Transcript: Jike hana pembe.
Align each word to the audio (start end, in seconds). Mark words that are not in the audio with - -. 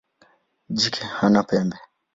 Jike 0.79 1.03
hana 1.19 1.41
pembe. 1.49 1.77